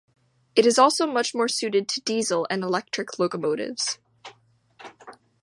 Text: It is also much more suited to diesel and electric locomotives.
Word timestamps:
It 0.55 0.65
is 0.65 0.79
also 0.79 1.05
much 1.05 1.35
more 1.35 1.47
suited 1.47 1.87
to 1.89 2.01
diesel 2.01 2.47
and 2.49 2.63
electric 2.63 3.19
locomotives. 3.19 3.99